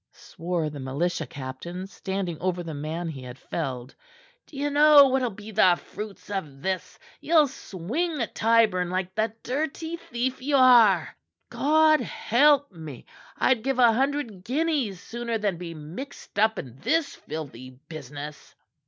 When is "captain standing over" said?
1.27-2.63